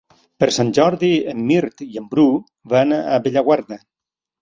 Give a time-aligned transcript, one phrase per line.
[0.43, 2.27] Per Sant Jordi en Mirt i en Bru
[2.77, 3.83] van a Bellaguarda.